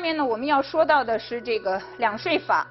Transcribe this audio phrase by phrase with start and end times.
[0.00, 2.66] 下面呢，我们要说到的是这个两税法。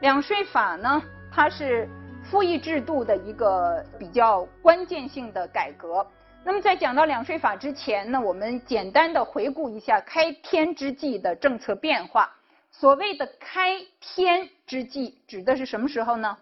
[0.00, 1.02] 两税法呢，
[1.32, 1.88] 它是
[2.22, 6.06] 赋役制度的一个比较关键性的改革。
[6.44, 12.30] 那么在讲到两税法之前呢，我们简单的回顾一下开天之际的政策变化。
[12.70, 16.36] 所谓的开天之际，指的是什么时候呢？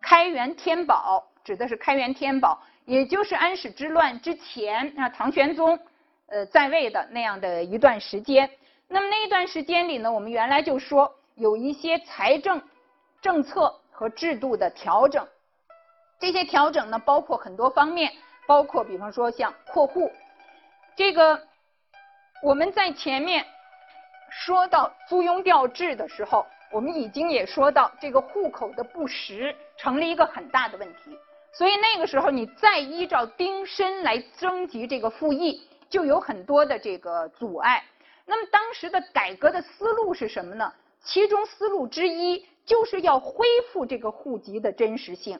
[0.00, 5.78] 开元天宝，指的是开元天宝，也就是安史之乱之前，那唐玄宗
[6.28, 8.48] 呃在位的那样的一段时间。
[8.94, 12.62] 那么那一段时间里呢，我们原来就说有一些财政
[13.20, 15.26] 政策和制度的调整，
[16.20, 18.12] 这些调整呢包括很多方面，
[18.46, 20.12] 包括比方说像扩户，
[20.94, 21.42] 这个
[22.40, 23.44] 我们在前面
[24.30, 31.18] 说到租庸调制的时候，我们已经也说到这个户口的不实成了一个很大的问题，
[31.52, 37.82] 所以那个时候你再依照丁申来征集这个赋役，就有很多的这个阻碍。
[38.26, 40.72] 那么当时的改革的思路是什么呢？
[41.02, 45.38] 其中思路之一就是要恢复这个户籍的真实性，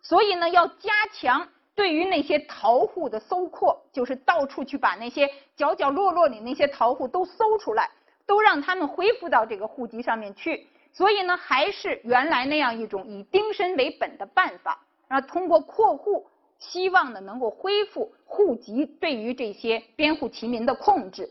[0.00, 7.90] 所以呢，要加强对于那些逃户的搜括，就是到处去把那些角角落落里那些逃户都搜出来，
[8.26, 10.66] 都让他们恢复到这个户籍上面去。
[10.94, 16.26] 所以呢，还是原来那样一种以丁申为本的办法，啊，通过扩户，
[16.58, 21.30] 希望呢能够恢复户籍对于这些编户齐民的控制。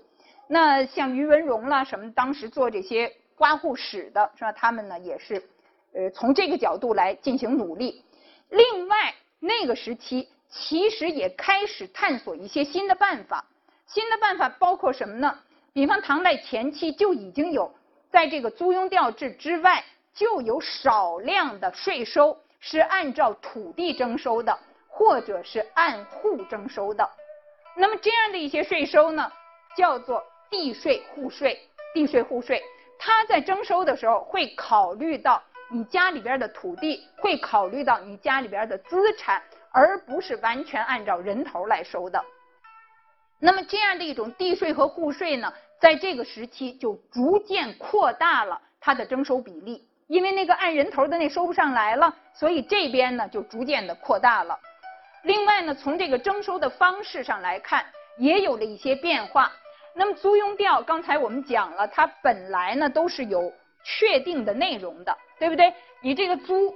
[0.53, 4.51] 那像于文荣啦什么，当时做这些刮户史的是吧？
[4.51, 5.41] 他们呢也是，
[5.93, 8.03] 呃，从这个角度来进行努力。
[8.49, 13.45] 另外，那个时期其实也开始探索一些新的办法。
[13.87, 15.39] 新的办法包括什么呢？
[15.71, 17.73] 比方唐代前期就已经有，
[18.11, 27.09] 在这个租庸调制之外，就有少量的税收是按照土地征收的，或者是按户征收的。
[27.77, 29.31] 那么这样的一些税收呢，
[29.77, 30.21] 叫做。
[30.51, 31.57] 地税户税，
[31.93, 32.61] 地税户税，
[32.99, 35.41] 它在征收的时候会考虑到
[35.71, 39.41] 你家里边的土地，会考虑到你家里边的资产，
[39.71, 42.23] 而不是完全按照人头来收的。
[43.39, 54.59] 那么这样的一种地税和户税呢，在这个时期就逐渐扩大了它的征收比例，因为那个按人头的那收不上来了，所以这边呢就逐渐的扩大了。
[55.23, 57.85] 另外呢，从这个征收的方式上来看，
[58.17, 59.51] 也有了一些变化。
[59.93, 63.53] 那么租庸调，刚才我们讲了，它本来呢都是有
[63.83, 65.73] 确定的内容的，对不对？
[66.01, 66.73] 你这个租，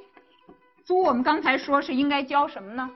[0.84, 2.92] 租我们刚才说是应该交什么呢？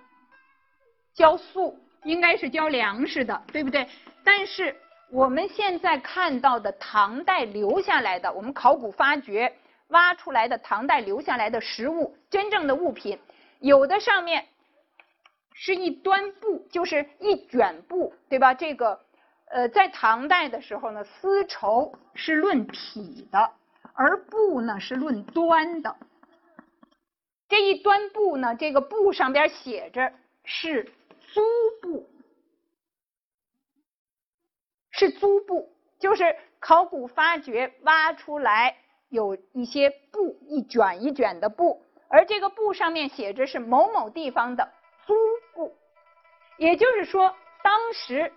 [1.13, 3.87] 交粟，应该是交粮食的，对不对？
[4.23, 4.75] 但是
[5.09, 9.53] 我们现在看到的唐代留下来的，我们考古发掘
[9.87, 13.17] 挖出来的唐代留下来的实物，真正的物品，
[13.59, 14.45] 有的上面
[15.53, 18.53] 是一端布，就是一卷布，对吧？
[18.53, 18.99] 这个。
[19.51, 23.51] 呃，在唐代的时候呢，丝绸是论匹的，
[23.93, 25.95] 而布呢是论端的。
[27.47, 30.83] 这一端布呢，这个布上边写着是
[31.33, 31.41] 租
[31.81, 32.07] 布，
[34.91, 38.77] 是租布，就是考古发掘挖出来
[39.09, 44.71] 有一些布，一卷一卷的布，而这个布上面写着是某某地方的
[45.07, 45.15] 租
[45.55, 45.75] 布，
[46.57, 48.31] 也就是说，当时。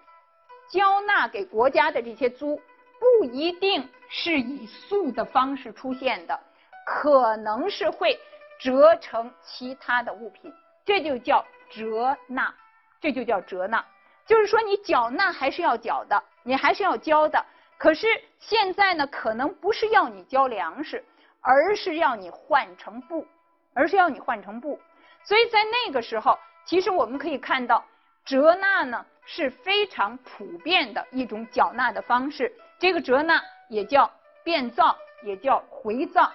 [0.73, 2.59] 交纳给国家的这些租，
[2.99, 6.41] 不一定是以粟的方式出现的，
[6.87, 8.19] 可能是会
[8.59, 10.51] 折成其他的物品，
[10.83, 12.55] 这就叫折纳，
[13.03, 13.85] 这就叫折纳。
[14.25, 17.45] 就是说，你缴纳还是要缴的，你还是要交的。
[17.77, 18.07] 可是
[18.39, 21.05] 现在呢，可能不是要你交粮食，
[21.43, 23.27] 而是要你换成布，
[23.75, 24.81] 而是要你换成布。
[25.23, 27.85] 所以在那个时候，其实我们可以看到
[28.25, 29.05] 折纳呢。
[29.25, 34.11] 是非常普遍的一种缴纳的方式，这个折纳也叫
[34.45, 36.33] 变造，也叫回造。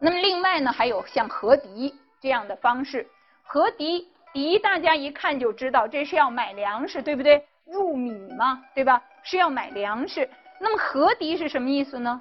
[0.00, 3.08] 那么另外呢，还有像合敌这样的方式。
[3.42, 7.46] 合敌敌大家一看就知道，这是要买粮食，对不对？
[7.64, 9.02] 入米嘛，对吧？
[9.22, 10.28] 是要买粮食。
[10.60, 12.20] 那么合敌是什么意思呢？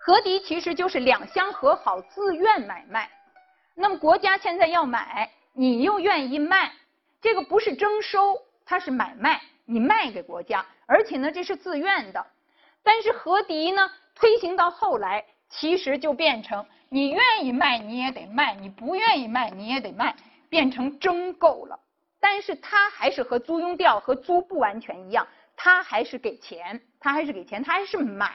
[0.00, 3.10] 合敌其实就是两相和好，自愿买卖。
[3.74, 6.72] 那么国家现在要买，你又愿意卖。
[7.20, 12.26] 这个不是征收，它是买卖，你卖给国家，而且呢这是自愿的。
[12.82, 20.14] 但是和敌呢推行到后来，其实就变成你愿意卖你也得卖，你不愿意卖你也得卖，
[20.48, 21.78] 变成征购了。
[22.20, 25.26] 但是它还是和租庸调和租不完全一样，
[25.56, 28.32] 它还是给钱，它还是给钱，它还是买，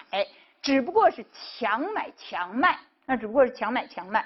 [0.61, 4.25] 只不过是强买强卖，那只不过是强买强卖。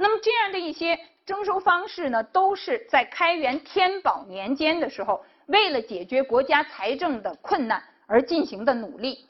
[0.00, 0.98] 那么这样的一些。
[1.26, 9.28] 征收方式呢，都是在开元天宝年间的时候，为了解决国家财政的困难而进行的努力。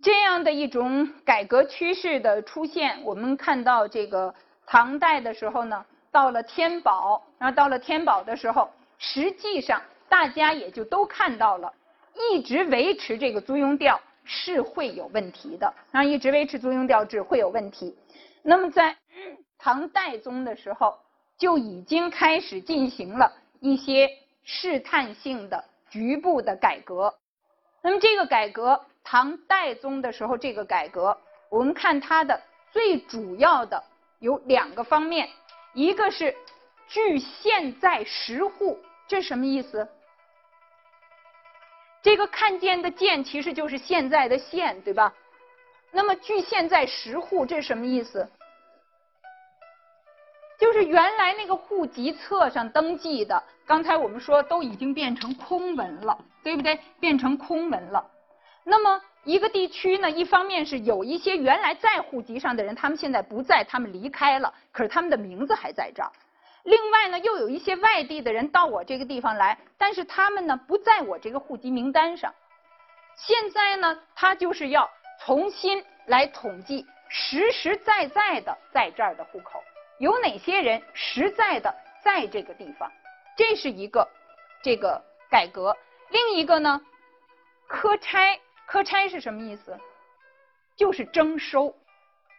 [0.00, 4.32] 这样的一种改革趋势的出现，我们看到这个
[4.66, 11.72] 唐代的时候呢，到了天宝，然后到了天宝的时候，实际上大家也就都看到了，
[12.14, 17.96] 一直维持这个租庸调是会有问题的，然后一直维持租庸调制会有问题。
[18.48, 18.96] 那么在
[19.58, 20.96] 唐代宗的时候，
[21.36, 24.08] 就已经开始进行了一些
[24.44, 27.12] 试探性的局部的改革。
[27.82, 31.18] 那么这个改革，唐代宗的时候这个改革，
[31.50, 32.40] 我们看它的
[32.70, 33.82] 最主要的
[34.20, 35.28] 有两个方面，
[35.74, 36.36] 一个是
[36.86, 38.78] 据现在实户，
[39.08, 39.88] 这什么意思？
[42.00, 45.12] 这个看见的见其实就是现在的现，对吧？
[45.96, 48.28] 那么据现在实户，这是什么意思？
[50.58, 56.78] 就是原来那个户籍册上登记的，刚才我们说都已经变成空文了，对不对？
[57.00, 58.10] 变成空文了。
[58.62, 66.12] 那么一个地区呢，一方面是有一些原来在户籍上的人，他们现在不在，他们离开了，可是他们的名字还在这儿。
[66.64, 72.34] 另外呢，又有一些外地的人到我这个地方来，但是他们呢不在我这个户籍名单上。
[73.16, 74.90] 现在呢，他就是要
[75.20, 79.62] 重新来统计实实在在的在这儿的户口。
[79.98, 82.90] 有哪些人实在的在这个地方？
[83.36, 84.08] 这是一个
[84.62, 85.76] 这个改革。
[86.10, 86.80] 另一个呢，
[87.66, 89.78] 科差，科差是什么意思？
[90.76, 91.74] 就是征收、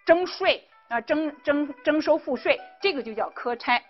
[0.05, 3.83] 征税啊，征征征收赋税，这个就叫科差。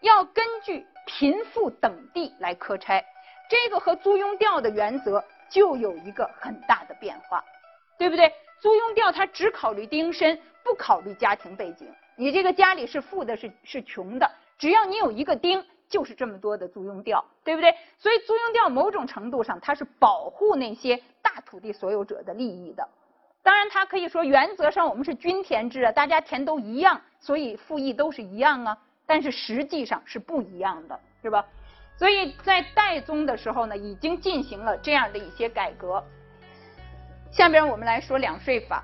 [0.00, 3.02] 要根据贫富等地来科差，
[3.48, 7.42] 这个和租庸调的原则就有一个很大的变化，
[7.98, 8.32] 对不对？
[8.60, 11.86] 租庸调它只考虑丁身，不考虑家庭背景。
[12.16, 17.74] 你这个家里是富的，是是穷的，只要你有一个丁，就是这么多的租庸调，对不对？
[17.98, 22.88] 所以租庸调某种程度上它是保护那些大土地所有者的利益的。
[23.42, 28.78] 当然，它可以说原则上我们是均田制啊，大家田都一样，所以赋役都是一样啊。
[29.06, 31.44] 但是实际上是不一样的，是吧？
[31.98, 36.02] 所以在代宗的时候呢，已经进行了这样的一些改革。
[37.34, 38.82] 下边我们来说两税法。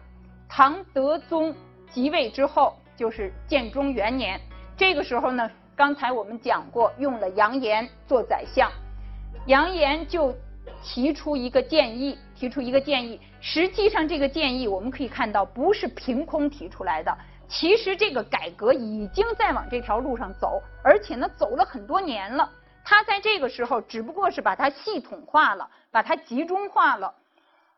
[0.48, 1.54] 唐德宗
[1.90, 2.76] 即位之后。
[2.96, 4.38] 就是建中元年，
[4.76, 8.70] 这个时候呢，刚才我们讲过，用了杨炎做宰相，
[9.46, 10.36] 杨炎就
[10.82, 13.18] 提出一个建议，提出一个建议。
[13.40, 17.16] 实际上，这个建议我们可以看到，不是凭空提出来的。
[17.48, 22.50] 其实，这个改革已经在往这条路上走，而且呢，走了很多年了。
[22.84, 27.14] 他在这个时候只不过是把它系统化了，把它集中化了。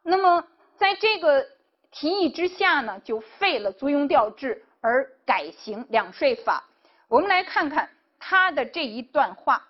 [0.03, 0.45] 那么，
[0.77, 1.47] 在这个
[1.91, 4.65] 提议之下呢，就废了租庸调制。
[4.85, 6.65] 而改行两税法，
[7.07, 7.89] 我们来看看
[8.19, 9.69] 他的这一段话。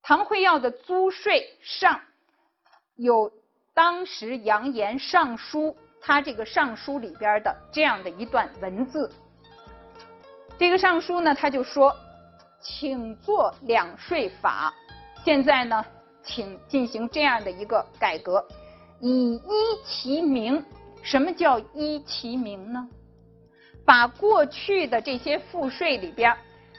[0.00, 2.00] 唐会耀的租税上
[2.94, 3.32] 有
[3.74, 9.12] 当时扬言上书，他这个上书里边的这样的一段文字。
[10.56, 11.92] 这个上书呢，他就说，
[12.60, 14.72] 请做两税法。
[15.24, 15.84] 现在呢，
[16.22, 18.46] 请进行这样的一个改革，
[19.00, 20.64] 以一其名。
[21.02, 22.88] 什么叫一其名呢？
[23.84, 26.36] 把过去的这些赋税里边，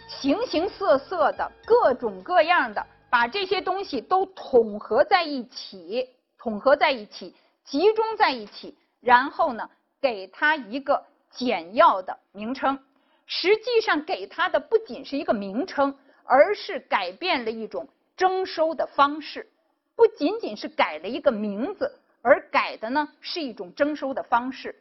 [0.09, 7.33] 形形色色的各种各样的，把这些东西都统合在一起，统合在一起，
[7.63, 9.69] 集中在一起，然后呢，
[10.01, 12.77] 给它一个简要的名称。
[13.25, 19.49] 实际上，给它的不仅是一个名称，而是改变了一种征收的方式。
[19.95, 24.75] 不仅仅是改了一个名字，而改的呢是一种征收的方式。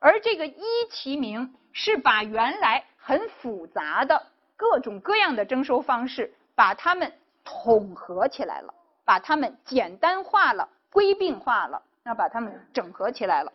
[0.00, 7.12] 而这个一其名是把原来很复杂的各种各样的征收方式，把它们
[7.44, 13.52] 统合起来了，把它们简单化了、规并化了，那把它们整合起来了。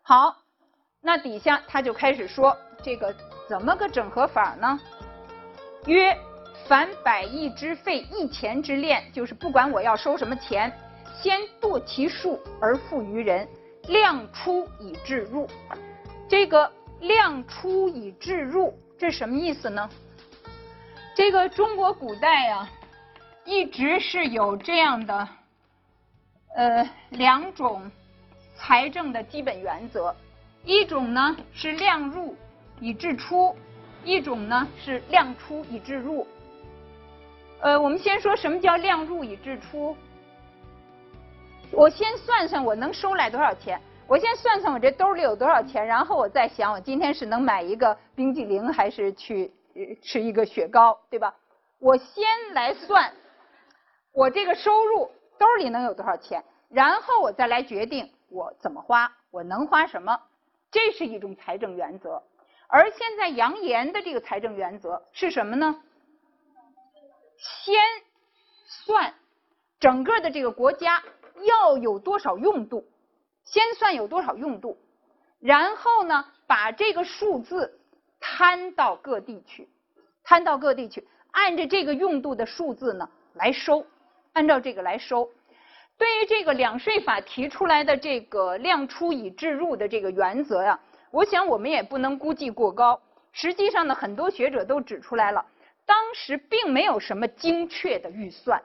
[0.00, 0.38] 好，
[1.02, 3.14] 那底下他就开始说这个
[3.46, 4.80] 怎么个整合法呢？
[5.84, 6.16] 曰：
[6.66, 10.72] 凡百亿之费，一钱之链，就是不管我要收什么钱，
[11.14, 13.48] 先度其数而付于人。
[13.88, 15.48] 量出以至入，
[16.28, 19.88] 这个量出以至入，这什么意思呢？
[21.16, 22.70] 这个中国古代啊，
[23.44, 25.28] 一直是有这样的
[26.54, 27.90] 呃两种
[28.54, 30.14] 财政的基本原则，
[30.64, 32.36] 一种呢是量入
[32.80, 33.56] 以至出，
[34.04, 36.28] 一种呢是量出以至入。
[37.60, 39.96] 呃，我们先说什么叫量入以至出。
[41.72, 49.52] 我先算算我能收来多少钱，我先算算我这兜里有多少钱，然后我再想我今天是能买一个冰激凌还是去
[50.02, 51.34] 吃一个雪糕，对吧？
[51.78, 53.12] 我先来算
[54.12, 60.20] 我这个收入兜里能有多少钱，然后我再来决定我怎么花，我能花什么，
[60.70, 62.22] 这是一种财政原则。
[62.66, 65.80] 而现在扬言的这个财政原则是什么呢？
[67.38, 67.74] 先
[68.66, 69.14] 算
[69.78, 71.02] 整个的这个国家
[71.44, 72.86] 要有多少用度，
[73.44, 74.78] 先算有多少用度，
[75.40, 77.78] 然后呢，把这个数字
[78.20, 79.68] 摊到各地去，
[80.22, 83.86] 摊到各地去，按着这个用度的数字呢来收，
[84.32, 85.30] 按照这个来收。
[85.98, 90.80] 对于这个两税法提出来的这个量出以制入的这个原则呀，
[91.10, 93.00] 我想我们也不能估计过高。
[93.32, 95.44] 实际上呢，很多学者都指出来了，
[95.86, 98.62] 当时并没有什么精确的预算，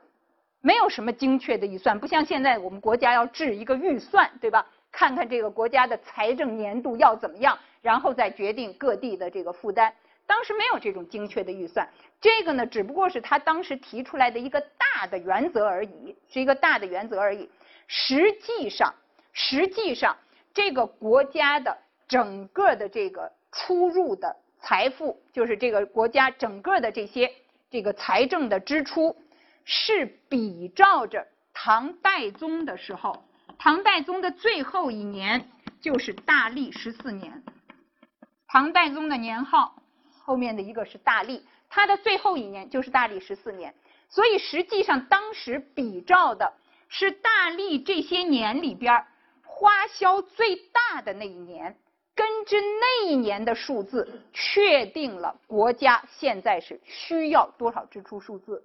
[0.65, 4.65] 没有什么精确的预算，不像现在我们国家要制一个预算，对吧？
[4.91, 9.93] 看看这个国家的财政年度要怎么样，然后再决定各地的这个负担。
[10.25, 11.87] 当时没有这种精确的预算，
[12.19, 17.47] 这个呢，只不过是他当时提出来的一个大的原则而已，是一个大的原则而已。
[17.85, 18.91] 实际上，
[19.33, 20.17] 实际上，
[20.51, 27.31] 这个国家的整个的这个出入的财富，就是这个国家整个的这些
[27.69, 29.15] 这个财政的支出，
[29.65, 33.25] 是比照着唐代宗的时候，
[33.57, 35.49] 唐代宗的最后一年
[35.81, 37.43] 就是大历十四年，
[38.47, 39.81] 唐代宗的年号。
[40.27, 43.75] 后面的一个是大历，它的最后一年就是大历十四年，
[44.09, 46.51] 所以实际上当时比照的
[46.89, 49.05] 是大历这些年里边
[49.43, 51.77] 花销最大的那一年，
[52.15, 58.63] 根据那一年的数字确定了国家现在是需要多少支出数字，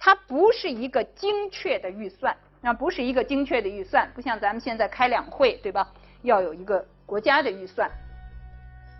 [0.00, 5.86] 它不是一个精确的预算，那不是一个精确的预算，不像咱们现在开两会对吧，
[6.22, 7.88] 要有一个国家的预算。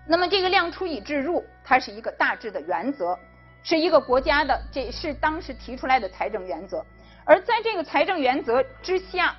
[0.06, 3.18] 那么这个量出以制入，它是一个大致的原则，
[3.62, 6.84] 是一个国家的，这是当时提出来的财政原则。
[7.24, 9.34] 而在这个财政原则之下，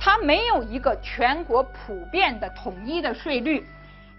[0.00, 3.64] 它没有一个全国普遍的统一的税率。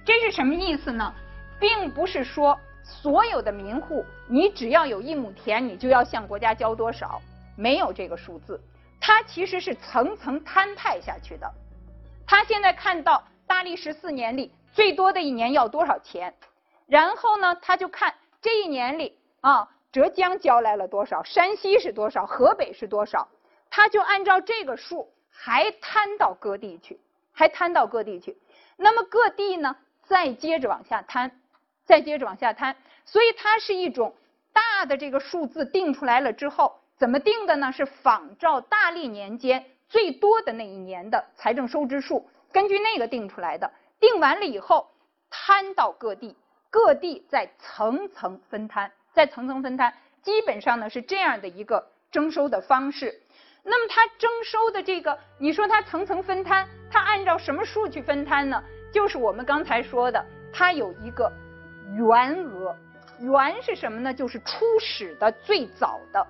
[0.06, 1.14] 这是什么意思呢？
[1.60, 7.22] 并不是说所有的民户，你只要有一亩田，你就要向国家交多少，
[7.56, 8.60] 没有这个数字。
[9.00, 11.52] 它其实是层层摊派下去的。
[12.26, 14.52] 他现在看到大历十四年里。
[14.74, 16.36] 最多的一年要多少钱？
[16.86, 18.14] 然后呢，他就看
[18.44, 23.28] 这一年里啊，浙江交来了多少，山西是多少，河北是多少，
[23.72, 27.00] 他就按照这个数还摊到各地去，
[27.32, 28.38] 还摊到各地去。
[28.76, 31.42] 那么各地呢，再接着往下摊，
[31.88, 32.76] 再接着往下摊。
[33.06, 34.16] 所以它是一种
[34.54, 37.72] 大的这个数字定出来了之后，怎么定的呢？
[37.72, 43.72] 是仿照大历年间最多的那一年的财政收支数，根据那个定出来的。
[44.00, 44.92] 定完了以后，
[45.32, 46.36] 摊到各地，
[46.70, 53.22] 各地再层层分摊，再层层分摊，基本上呢是这样的一个征收的方式。
[53.64, 58.64] 那么它征收的这个，你说它层层分摊，它按照什么数去分摊呢？
[58.94, 61.32] 就是我们刚才说的，它有一个
[61.96, 62.76] 原额，
[63.20, 64.14] 原是什么呢？
[64.14, 66.28] 就是初始的最早的，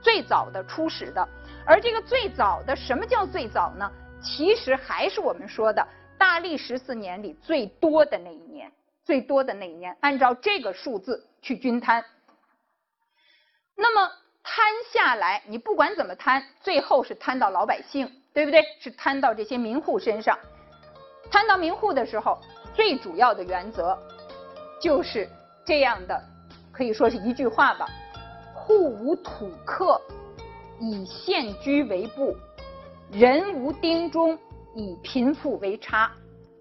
[0.00, 1.28] 最早的初始的。
[1.66, 3.90] 而这个最早的，什么叫最早呢？
[4.22, 5.86] 其实还是我们说的。
[6.18, 8.70] 大历十四年里最多的那一年，
[9.02, 12.04] 最多的那一年，按照这个数字去均摊，
[13.74, 14.12] 那么
[14.42, 18.62] 摊下来，你不管怎么摊，最后是摊到老百姓，对不对？
[18.80, 20.38] 是摊到这些民户身上。
[21.30, 22.38] 摊到民户的时候，
[22.74, 23.98] 最主要的原则
[24.80, 25.28] 就是
[25.64, 26.20] 这样的，
[26.72, 27.86] 可以说是一句话吧：
[28.54, 30.00] 户无土客，
[30.80, 32.34] 以现居为部；
[33.12, 34.38] 人无丁中。
[34.72, 36.12] 以贫富为差，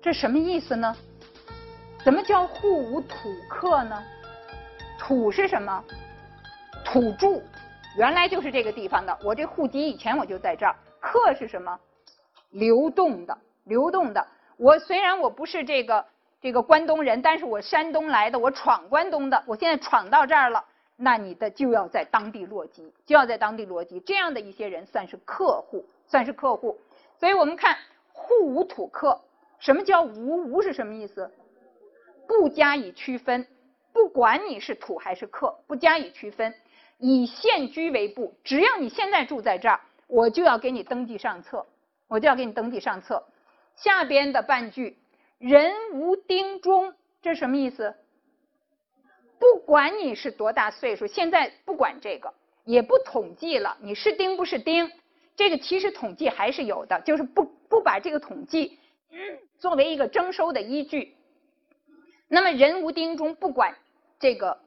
[0.02, 0.98] 这什么意思呢？
[2.04, 3.16] 怎么叫户无土
[3.48, 4.04] 客呢？
[4.98, 5.84] 土是什么？
[6.84, 7.40] 土著，
[7.96, 9.16] 原来就是这个地方的。
[9.24, 10.76] 我这户籍以前我就在这儿。
[11.00, 11.80] 客是什么？
[12.50, 14.26] 流动的，流动的。
[14.58, 16.04] 我虽然我不是这个
[16.42, 19.44] 这个关东人，但是我山东来的，我闯关东的。
[19.46, 20.66] 我现在闯到这儿了，
[20.96, 24.00] 那你的就要在当地落籍，就要在当地落籍。
[24.00, 26.80] 这样的一些人算是客户，算是客户。
[27.20, 27.78] 所以我们看。
[28.22, 29.22] 户无土客，
[29.60, 30.52] 什么叫无？
[30.52, 31.32] 无是什么意思？
[32.28, 33.48] 不加以区分，
[33.94, 36.54] 不管你是土还是客，不加以区分，
[36.98, 38.36] 以现居为部。
[38.44, 41.66] 只要你现在住在这儿，我就要给你登记上册，
[42.10, 43.24] 我就要给你登记上册。
[43.78, 44.99] 下边的半句，
[45.40, 47.96] 人无丁中，这什么意思？
[49.40, 52.34] 不管你是多大岁数，现在不管这个，
[52.66, 54.92] 也不统计了，你是丁不是丁？
[55.38, 58.78] 这个其实统计还是有的，就是不不把这个统计
[59.58, 61.16] 作为一个征收的依据。
[62.28, 63.78] 那么人无丁中，不管
[64.20, 64.60] 这个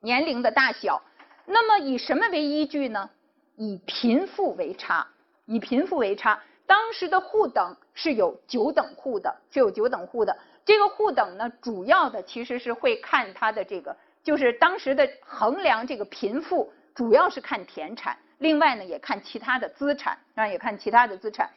[0.00, 1.02] 年龄的大小，
[1.46, 3.08] 那么以什么为依据呢？
[3.56, 5.08] 以贫富为差，
[5.46, 6.42] 以贫富为差。
[6.66, 10.38] 当时的户等是有九等户的，是有九等户的。
[10.64, 21.50] 这个户等呢，主要的其实是会看他的这个，就是当时的衡量这个贫富，主要是看田产，另外呢也看其他的资产啊，也看其他的资产。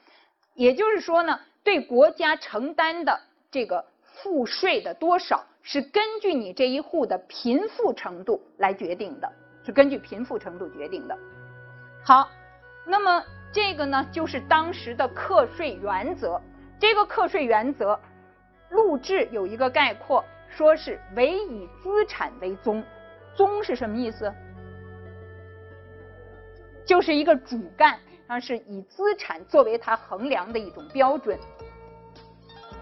[0.55, 3.19] 也就是说呢，对国家承担的
[3.51, 9.31] 这个赋税的多少，是根据你这一户的贫富程度来决定的，
[9.63, 11.15] 是根据贫富程度决定的。
[12.03, 12.27] 好，
[12.87, 16.41] 那么这个呢，就是当时的课税原则。
[16.79, 17.99] 这个课税原则，
[18.69, 22.83] 录制有一个概括，说是唯以资产为宗。
[23.35, 24.33] 宗是什么意思？
[26.85, 31.37] 就是一个主干，它是以资产作为它衡量的一种标准。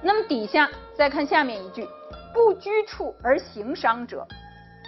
[0.02, 1.86] 那么底下再看下面一句，
[2.34, 4.26] 不居处而行商者，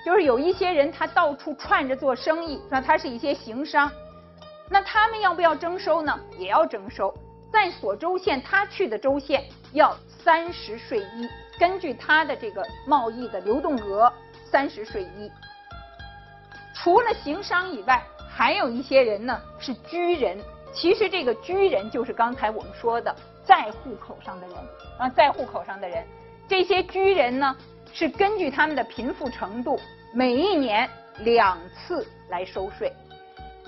[0.05, 3.91] 就是有一些人他到处串着做生意，那他是一些行商。
[4.71, 6.17] 那他们要不要征收呢？
[6.37, 7.13] 也要征收，
[7.51, 11.27] 在所州县他去的州县要三十税一，
[11.59, 14.11] 根据他的这个贸易的流动额，
[14.49, 15.29] 三十税一。
[16.73, 20.39] 除了行商以外，还有一些人呢是居人。
[20.73, 24.55] 其实这个居人就是刚才我们说的在户口上的人
[24.97, 26.07] 啊，在户口上的人。
[26.47, 27.53] 这些居人呢
[27.91, 29.77] 是根据他们的贫富程度，
[30.13, 32.93] 每一年两次来收税。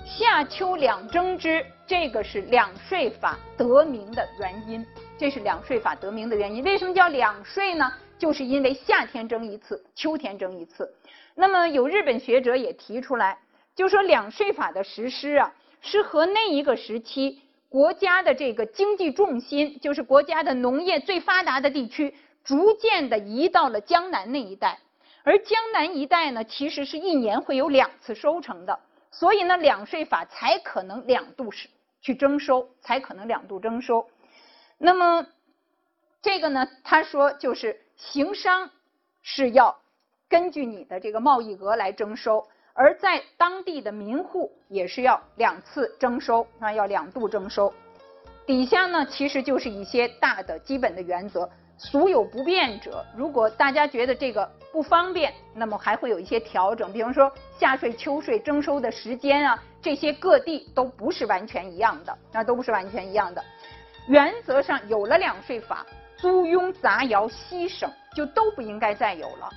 [0.06, 4.84] 夏秋两征之，这个是两税法得名的原因。
[5.16, 6.62] 这是两税法得名的原因。
[6.62, 7.90] 为什么叫两税呢？
[8.18, 10.94] 就是因为夏天征一次，秋天征一次。
[11.34, 13.38] 那么有日本学者也提出来，
[13.74, 17.40] 就说两税法的实施啊，是和那一个时期
[17.70, 22.14] 国家的这个经济重心，就是国家的农业最发达的地区，
[22.44, 24.78] 逐渐的移到了江南那一带。
[25.22, 28.78] 而江南一带呢，其实是一年会有两次收成的。
[29.16, 31.68] 所以呢，两税法才可能两度是
[32.00, 34.08] 去征收，才可能两度征收。
[34.76, 35.24] 那么
[36.20, 38.70] 这个呢，他说就是行商
[39.22, 39.78] 是要
[40.28, 47.72] 根据你的这个贸易额来征收，而在当地的民户也是要两次征收啊，要两度征收。
[48.44, 51.48] 底下呢，其实就是一些大的基本的原则。
[51.76, 63.42] 俗有不便者，如果大家觉得这个不方便，那么还会有一些调整，比方说夏税、秋税征收的时间啊，这些各地都不是完全一样的，那都不是完全一样的。
[64.06, 65.84] 原则上有了两税法，
[66.16, 69.50] 租庸杂徭悉省，就都不应该再有了。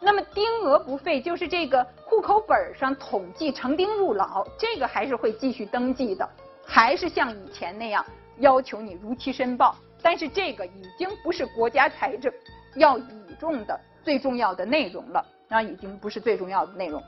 [0.00, 6.28] 那么丁额不废，就是这个户口本上统计成丁入老，这个还是会继续登记的，
[6.66, 8.04] 还是像以前那样
[8.38, 9.74] 要求你如期申报。
[10.06, 12.32] 但是这个已经不是国家财政
[12.76, 13.04] 要倚
[13.40, 17.02] 重的最重要的内容了，啊，已经不是最重要的内容。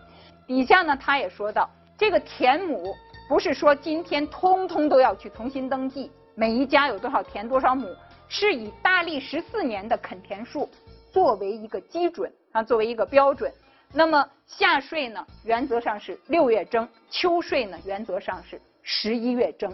[0.49, 2.93] 底下呢，他也说到，这个田亩
[3.29, 7.87] 不是说今天通通都要去重新登记，每一家有多少田多少亩，
[8.29, 10.69] 是以大历十四年的垦田数
[11.13, 13.53] 作为一个基准啊，作为一个标准。
[13.93, 19.73] 那么夏税呢，原则上是六月征；秋税呢，原则上是十一月征。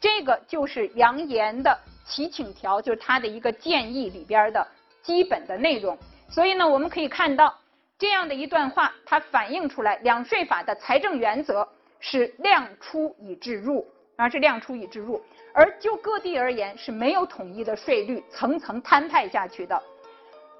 [0.00, 1.78] 这个就是杨炎的。
[2.06, 4.66] 祈请条就是他的一个建议里边的
[5.02, 7.52] 基本的内容，所以呢，我们可以看到
[7.98, 15.20] 这样的一段话，它反映出来两税法的财政原则是量出以制入，啊是量出以制入，
[15.52, 19.82] 而就各地而言是没有统一的税率，层层摊派下去的，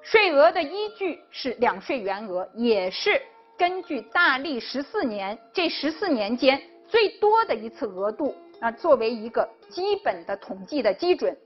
[0.03, 3.23] 税额的依据是两税原额，也是
[3.57, 8.35] 根据大历十四年这十四年间最多的一次额度。
[8.59, 11.37] 啊作为一个基本的统计的基准，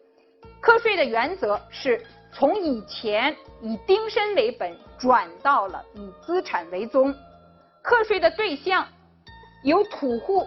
[0.61, 7.15] 课税的原则是从以前以丁申为本，转到了以资产为宗。
[7.83, 8.87] 课税的对象
[9.65, 10.47] 有土户，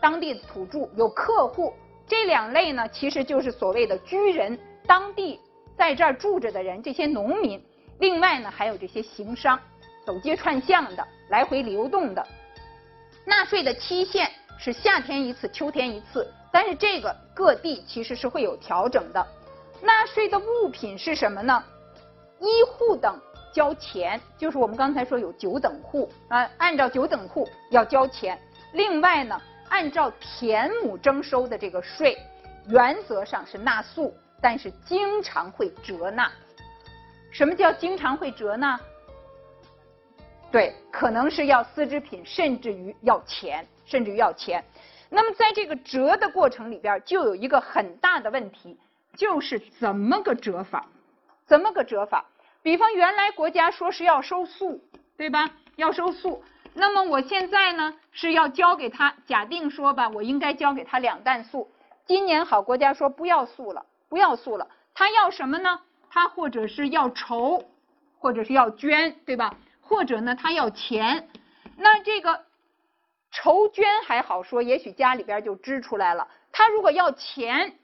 [0.00, 1.72] 当地的土著；有客户，
[2.06, 5.40] 这两类呢，其实就是所谓的居人，当地
[5.76, 7.64] 在这儿住着的人，这些农民。
[8.00, 9.58] 另外呢，还有这些行商，
[10.04, 12.26] 走街串巷的，来回流动的。
[13.24, 14.30] 纳税的期限。
[14.64, 19.26] 是夏天一次，秋天一次，但是这个各地其实是会有调整的。
[19.82, 21.62] 纳税的物品是什么呢？
[22.40, 23.20] 一户等
[23.52, 28.40] 交钱，就是我们刚才说有九等户啊，按照九等户要交钱。
[28.72, 32.16] 另外呢，按照田亩征收的这个税，
[32.68, 36.32] 原则上是纳粟，但是经常会折纳。
[37.30, 38.80] 什么叫经常会折纳？
[40.50, 43.68] 对，可能是要丝织品，甚至于要钱。
[43.84, 44.64] 甚至于要钱，
[45.10, 48.78] 那么在这个折的过程里边，就有一个很大的问题，
[49.16, 50.86] 就是怎么个折法？
[51.46, 52.24] 怎么个折法？
[52.62, 54.80] 比方原来国家说是要收粟，
[55.16, 55.50] 对吧？
[55.76, 56.42] 要收粟，
[56.72, 61.70] 那么我现在呢是要交给他，假定说吧，我应该交给他两担粟。
[62.06, 65.80] 今年好，国家说不要粟了，不要粟了，他要什么呢？
[66.08, 67.64] 他或者是要绸，
[68.18, 69.54] 或者是要绢，对吧？
[69.80, 71.28] 或者呢，他要钱。
[71.76, 72.44] 那这个
[73.34, 76.28] 筹捐还好说，也许家里边就支出来了。
[76.52, 77.76] 他如果要钱，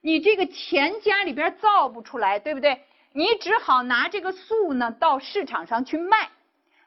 [0.00, 2.82] 你这个钱家里边造不出来，对不对？
[3.12, 6.30] 你只好拿这个粟呢到市场上去卖，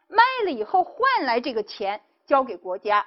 [0.08, 3.06] 卖了以后换来这个钱交给国家。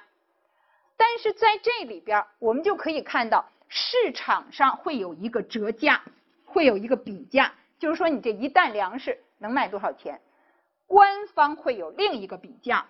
[0.95, 6.01] 但是在这里边，我们就可以看到市场上会有一个折价，
[6.45, 10.21] 会有一个比价，就是说你这一担粮食能卖多少钱？
[10.87, 12.85] 官方会有另一个比价，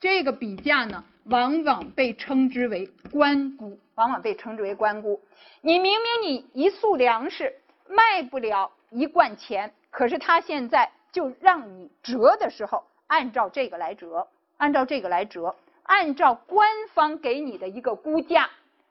[0.00, 5.20] 这个比价呢，往往被称之为官估，往往被称之为官估。
[5.60, 7.54] 你明明你一束粮食
[7.88, 15.54] 卖不了一贯钱，可是他现在就让你折的时候，按照这个来折，按照这个来折。
[15.84, 18.48] 按照官方给你的一个估价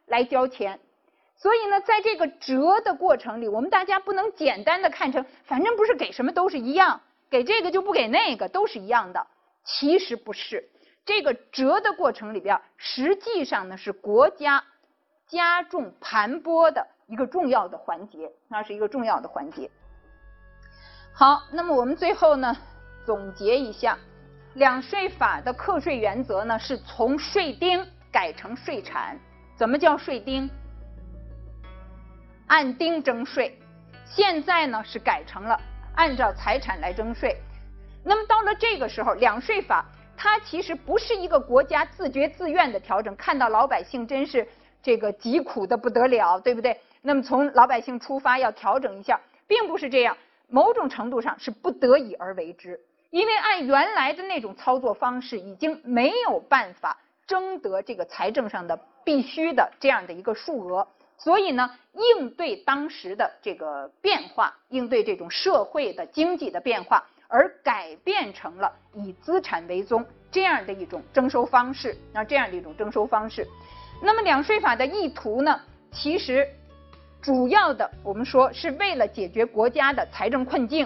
[0.07, 0.77] 来交钱，
[1.37, 9.25] 所以呢，在这个折的过程里，我们大家不能简单的看成，反正不是给什么都是一样，给这个就不给那个，都是一样的。
[9.63, 10.69] 其实不是，
[11.05, 14.63] 这个折的过程里边，实际上呢是国家
[15.27, 19.69] 加重盘剥的一个重要的环节，那是一个重要的环节。
[21.13, 22.55] 好，那么我们最后呢
[23.05, 23.97] 总结一下。
[24.55, 29.17] 两税法的课税原则呢，是从税丁改成税产。
[29.55, 30.49] 怎么叫税丁？
[32.47, 33.57] 按丁征税。
[34.05, 35.57] 现在呢是改成了
[35.95, 37.37] 按照财产来征税。
[38.03, 39.85] 那么到了这个时候，两税法
[40.23, 43.15] 它其实不是一个国家自觉自愿的调整。
[43.15, 44.47] 看到老百姓真是
[44.83, 46.79] 这个疾苦的不得了，对不对？
[47.01, 50.15] 那么从老百姓出发要调整一下，并不是这样。
[50.47, 52.79] 某种程度上是不得已而为之。
[53.09, 71.97] 因为按原来的那种操作方式，已经没有办法征得这个财政上的必须的这样的一个数额，所以呢，应对当时的这个变化，应对这种社会的经济的变化，而改变成了以资产为宗这样的一种征收方式。
[72.11, 73.47] 那这样的一种征收方式，
[74.03, 75.57] 那么两税法的意图呢，
[75.93, 76.45] 其实
[77.21, 80.85] 主要的我们说是为了解决国家的财政困境。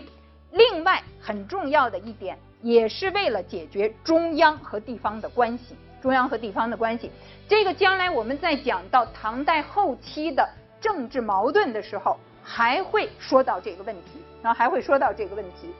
[0.52, 5.76] 另外很重要的一点，也是为了解决中央和地方的关系。
[6.02, 7.10] 中央和地方的关系，
[7.48, 10.48] 这个将来我们在讲到唐代后期的
[10.80, 15.74] 政治矛盾的时候，还会说到这个问题，然后还会说到这个问题。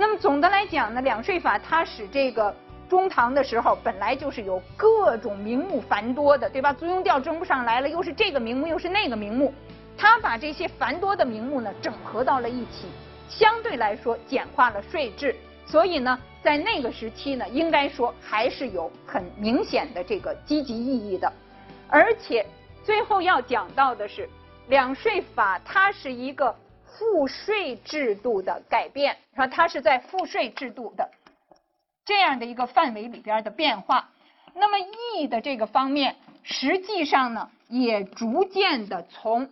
[0.00, 2.54] 那么总的来讲呢，两税法它使这个
[2.88, 6.72] 中唐的时候本来就是有各种名目繁多的，对吧？
[6.72, 9.52] 租庸调征不上来了，又是这个名目，又是那个名目，
[9.96, 12.86] 他把这些繁多的名目呢整合到了一起。
[13.28, 15.34] 相对来说简化了税制，
[15.66, 21.30] 所以呢，在那个时期呢，应该说还是有很明显的这个积极意义的。
[21.88, 22.46] 而且
[22.84, 24.28] 最后要讲到的是，
[24.68, 26.54] 两税法它是一个
[26.98, 31.10] 赋税制度的改变，说它是在赋税制度的
[32.04, 34.10] 这样的一个范围里边的变化。
[34.54, 34.78] 那么
[35.14, 39.48] 义的这个方面，实际上呢，也逐渐的从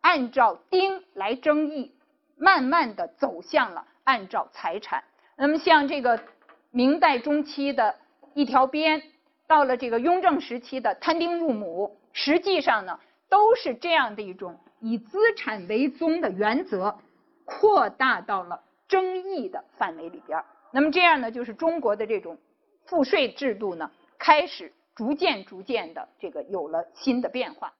[0.00, 1.94] 按照丁来征义。
[2.40, 5.02] 慢慢的走向了按照财产。
[5.36, 6.20] 那么像这个
[6.70, 7.96] 明代中期的
[8.32, 9.02] 一条鞭，
[9.48, 16.98] 到了这个雍正时期的摊丁入亩，实际上呢都是这样的一种以资产为宗的原则，
[17.44, 20.44] 扩大到了争议的范围里边。
[20.70, 22.38] 那么这样呢，就是中国的这种
[22.84, 27.74] 赋税制度呢，开始逐渐逐渐的这个有了新的变化。